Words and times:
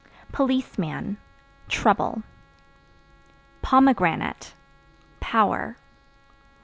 Policeman 0.31 1.17
Trouble. 1.69 2.23
Pomegranate 3.61 4.55
Power. 5.19 5.77